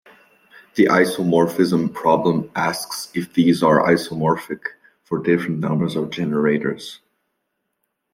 [0.73, 4.61] The isomorphism problem asks if these are isomorphic
[5.03, 7.01] for different numbers of generators.